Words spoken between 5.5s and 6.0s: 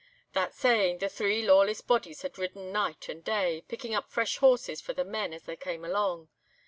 came